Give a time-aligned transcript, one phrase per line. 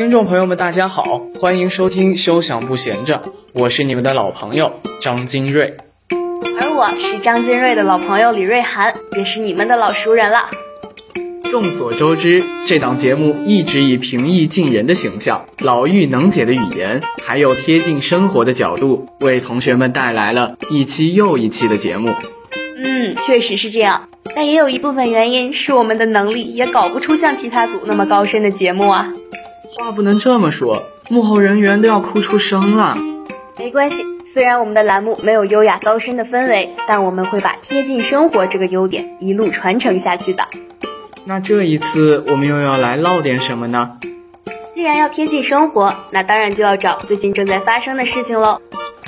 [0.00, 3.16] 听众朋友们，大家好，欢迎收听《休想不闲着》，
[3.52, 5.76] 我是你们的老朋友张金瑞，
[6.58, 10.48] 而我是张金瑞的老朋友李瑞涵，也是你们的老熟人了。
[11.50, 22.08] 众所周知，这档节目一直以平易近人的形象、老妪能解的语言，还有贴近生活的角度，为同学们带来了一期又一期的节目。
[22.82, 29.12] 嗯，确实是这样，但也有一部分原因是我们的能力也搞不出像其他组那么高深的节目啊。
[29.76, 32.96] 话不能这么说，幕后人员都要哭出声了。
[33.56, 40.44] 没关系，虽然我们的栏目没有优雅高深的氛围，但我们会把贴近生活这个优点一路传承下去的。
[41.24, 43.98] 那这一次我们又要来唠点什么呢？
[44.74, 48.60] 既然要贴近生活，那当然就要找最近正在发生的事情喽。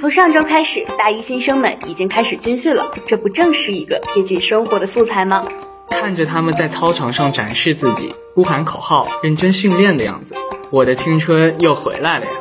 [0.00, 5.44] 从上周开始，大一新生们已经开始军训了，这不正是一个贴近生活的素材吗？
[5.90, 10.34] 看着他们在操场上展示自己、呼喊口号、认真训练的样子，
[10.76, 12.32] 我的青春又回来了呀！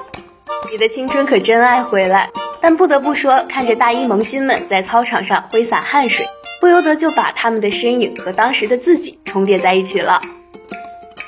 [0.70, 6.26] 你的青春可真爱回来，但不得不说，看着大一萌新们在操场上挥洒汗水。
[6.60, 10.20] 不由得就把他们的身影和当时的自己重叠在一起了。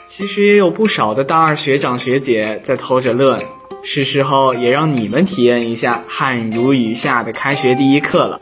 [0.06, 3.44] 其实也有不少的大二学长学姐在偷着乐呢，
[3.86, 8.42] 是时候也让你们体验一下汗如雨下的开学第一课了。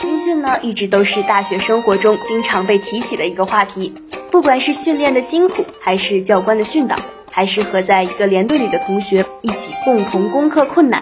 [0.00, 3.94] 军训呢，一直都是大学生活中经常被提起的一个话题。
[4.32, 6.96] 不管是训练的辛苦，还是教官的训导，
[7.32, 11.00] 还是和在一个连队里的同学一起共同攻克困难。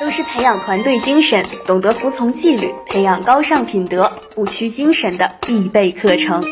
[0.00, 6.42] 都是培养团队精神、懂得服从纪律、培养高尚品德、不屈精神的必备课程。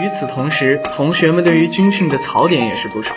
[0.00, 3.12] 与此同时，同学们对于军训的槽点也是不少。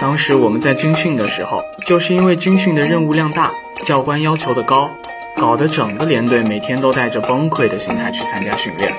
[0.00, 3.50] 当时我们在军训的时候，就是因为军训的任务量大，
[3.84, 4.90] 教官要求的高，
[5.36, 8.92] 搞得整个连队每天都带着崩溃的心态去参加训练。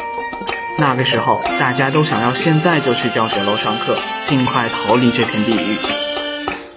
[0.79, 5.75] 那个时候，大家都想要现在就去教学楼上课，尽快逃离这片地狱。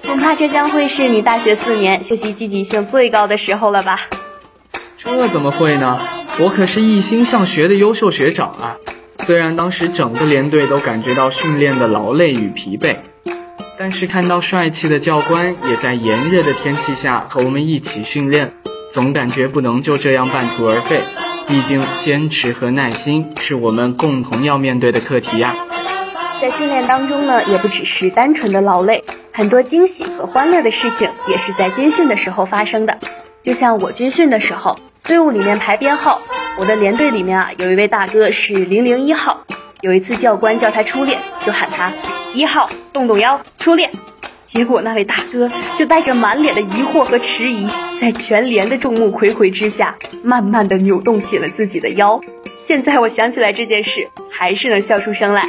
[0.06, 4.00] 恐怕这将会是你大学四年学习积极性最高的时候了吧？
[4.99, 6.00] 这怎么会呢？
[6.38, 8.76] 我可是一心向学的优秀学长啊！
[9.21, 12.97] 虽然当时整个连队都感觉到训练的劳累与疲惫，
[13.78, 18.53] 但是看到帅气的教官也在炎热的天气下和我们一起训练，
[18.91, 21.03] 总感觉不能就这样半途而废。
[21.48, 25.54] 毕竟坚持和耐心是我们共同要面对的课题呀。
[26.41, 29.04] 在训练当中呢，也不只是单纯的劳累。
[29.32, 32.98] 很多惊喜和欢乐的事情也是在军训的时候发生的，
[33.42, 36.20] 就像我军训的时候，队伍里面排编号，
[36.58, 39.44] 我的连队里面啊有一位大哥是零零一号，
[39.81, 41.16] 有一次教官叫他出列，
[41.47, 41.92] 就喊他
[42.34, 43.91] 一号动动腰出列，
[44.52, 47.66] 结果那位大哥就带着满脸的疑惑和迟疑，
[47.98, 52.20] 在全连的众目睽睽之下，慢慢的扭动起了自己的腰，
[52.66, 55.48] 现在我想起来这件事，还是能笑出声来。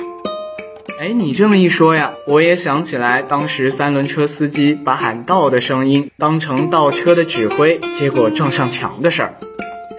[1.01, 9.33] 哎，你这么一说呀，我也想起来当时三轮车司机把喊倒的声音当成倒车的指挥，结果撞上墙的事儿。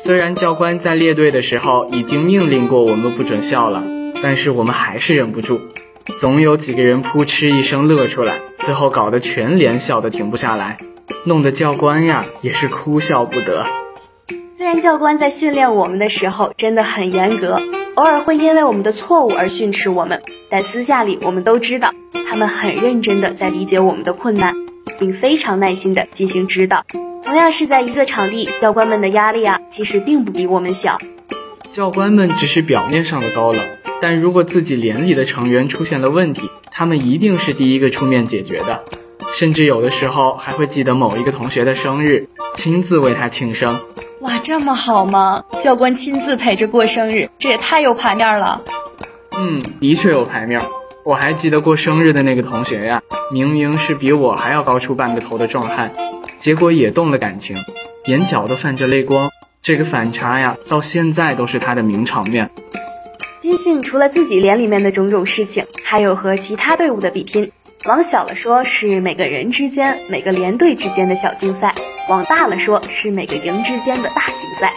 [0.03, 3.85] 虽然教官在列队的时候已经命令过我们不准笑了，
[4.23, 5.61] 但是我们还是忍不住，
[6.19, 10.79] 总有几个人扑哧一声乐出来，最后搞得全连笑得停不下来，
[11.25, 13.67] 弄得教官呀也是哭笑不得。
[14.57, 17.61] 虽然教官在训练我们的时候真的很严格。
[17.95, 20.21] 偶尔会因为我们的错误而训斥我们，
[20.51, 21.93] 但私下里我们都知道，
[22.29, 24.53] 他们很认真的在理解我们的困难，
[24.99, 26.85] 并非常耐心的进行指导。
[27.23, 30.99] 同样是在一个场地，教官们的压力啊，其实并不比我们小。
[31.71, 33.63] 教官们只是表面上的高冷，
[34.03, 38.83] 但如果自己连里的成员出现了问题，他们一定是第一个出面解决的，
[39.37, 43.79] 甚至有的时候还会记得某一个同学的生日，亲自为他庆生。
[44.19, 45.45] 哇，这么好吗？
[45.63, 48.61] 教官亲自陪着过生日，这也太有排面了。
[49.39, 50.61] 嗯，的确有排面。
[51.05, 55.93] 我还记得过生日的那个同学呀，明明是比我还要高出半个头的壮汉，
[56.39, 57.57] 结果也动了感情，
[58.07, 59.31] 眼角都泛着泪光。
[59.63, 62.51] 这个反差呀，到现在都是他的名场面。
[63.41, 67.53] 军训除了自己连里面的种种事情，还有和其他队伍的比拼。
[67.85, 71.73] 往小了说，是每个人之间、每个连队之间的小竞赛。
[72.09, 74.73] 往大了说，是每个营之间的大竞赛，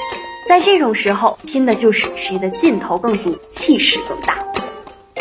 [0.48, 4.38] 在这种时候拼的就是谁的劲头更足，气势更大。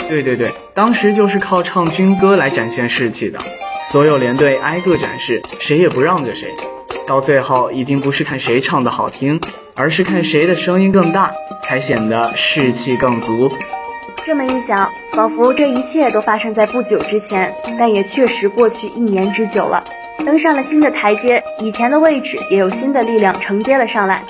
[0.06, 3.38] 对对对，当时就是靠唱军歌来展现士气的，
[3.90, 6.52] 所有连队挨个展示，谁也不让着谁。
[7.06, 9.40] 到最后，已经不是看谁唱的好听，
[9.74, 11.32] 而是看谁的声音更大，
[11.62, 13.50] 才显得士气更足。
[14.26, 19.84] 这么一想，仿佛这一切都发生在不久之前，但也确实过去一年之久了。
[20.18, 24.24] 登上了新的台阶，以前的位置也有新的力量承接了上来。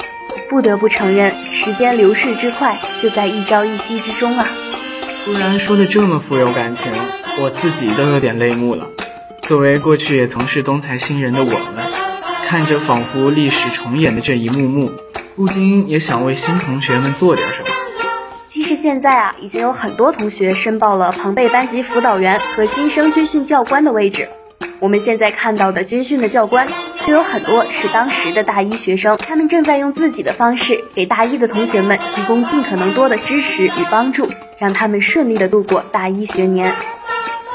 [0.50, 4.46] 不得不承认，时间流逝之快，就在一朝一夕之中啊！
[5.24, 6.92] 突然说的这么富有感情，
[7.40, 8.88] 我自己都有点泪目了。
[9.40, 11.82] 作为过去也曾是东财新人的我们，
[12.46, 14.92] 看着仿佛历史重演的这一幕幕，
[15.36, 17.65] 不禁也想为新同学们做点什么。
[18.76, 24.28] 现在啊，已经有很多同学申报了庞贝班级辅导员和新生军训教官的位置。
[24.78, 26.68] 我们现在看到的军训的教官，
[27.06, 34.28] 就有很多是当时的大一学生，他们正在用自己的方式给大一的同学们提供尽可能多的支持与帮助，
[34.58, 36.74] 让他们顺利的度过大一学年。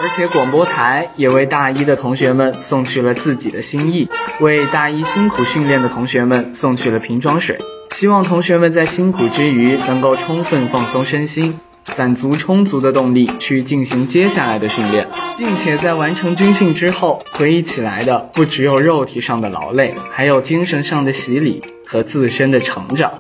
[0.02, 4.10] 而且广播台也为大一的同学们送去了自己的心意，
[4.40, 7.60] 为大一辛苦训练的同学们送去了瓶装水，
[7.92, 11.60] 希望同学们在辛苦之余能够充分放松身心。
[11.84, 15.08] 攒足充足的动力去进行接下来的训练，
[15.40, 23.14] 并且在完成军训之后，回忆起来的不只有肉体上的劳累，还有精神上的洗礼和自身的成长。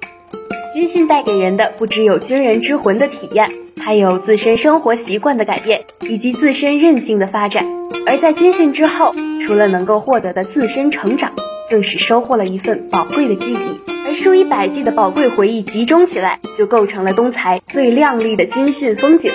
[0.75, 7.65] 军训带给人的不只有军人之魂的体验，还有自身生活习惯的改变，以及自身韧性的发展。
[8.05, 11.33] 而在军训之后，除了能够获得的自身成长，
[11.71, 13.90] 更是收获了一份宝贵的记忆。
[14.11, 19.31] 而数以百计的宝贵回忆集中起来，就构成了东财最亮丽的军训风景。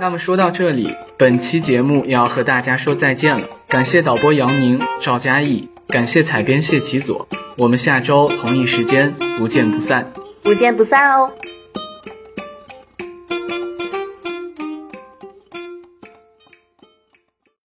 [0.00, 3.46] 那么说到这里，本期节目要和大家说再见了。
[3.68, 7.28] 感谢导播杨宁、赵嘉译，感谢采编谢启佐。
[7.56, 10.10] 我们下周同一时间不见不散，
[10.42, 11.30] 不见不散哦。